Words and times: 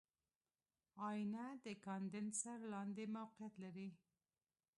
آئینه 1.07 1.45
د 1.65 1.67
کاندنسر 1.85 2.57
لاندې 2.73 3.03
موقعیت 3.17 3.53
لري. 3.63 3.89